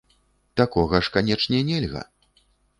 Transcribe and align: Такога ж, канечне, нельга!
Такога 0.61 1.01
ж, 1.09 1.13
канечне, 1.19 1.63
нельга! 1.71 2.03